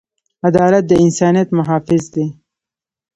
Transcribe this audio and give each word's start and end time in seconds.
عدالت 0.47 0.83
د 0.87 0.91
انسانیت 1.05 1.49
محافظ 1.57 2.03
دی. 2.13 2.25